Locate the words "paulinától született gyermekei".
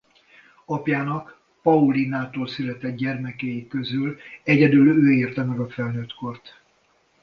1.61-3.67